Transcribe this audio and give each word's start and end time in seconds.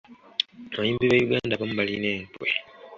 Abayimbi 0.73 1.05
b’e 1.11 1.17
Uganda 1.25 1.53
abamu 1.53 1.75
balina 1.79 2.07
enkwe. 2.15 2.49